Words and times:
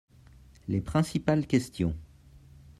Les 0.67 0.81
principales 0.81 1.45
questions. 1.45 1.95